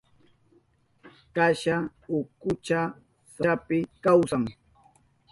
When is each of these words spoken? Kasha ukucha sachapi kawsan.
Kasha 1.35 1.75
ukucha 2.17 2.79
sachapi 3.33 3.77
kawsan. 4.03 4.43